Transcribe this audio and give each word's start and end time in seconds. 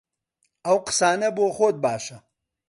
ئەو 0.65 0.77
قسانە 0.87 1.29
بۆ 1.37 1.45
خۆت 1.57 1.75
باشە! 1.83 2.17